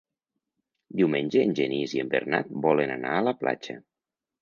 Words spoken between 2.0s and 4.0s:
en Bernat volen anar a la platja.